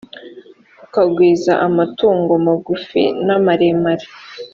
ukagwiza 0.85 1.51
amatungo 1.67 2.33
magufi 2.45 3.03
n’amaremare; 3.25 4.07